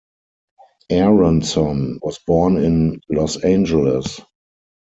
[0.89, 4.19] Aaronson was born in Los Angeles.